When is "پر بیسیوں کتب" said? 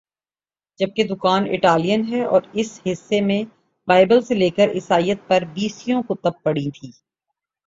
5.27-6.41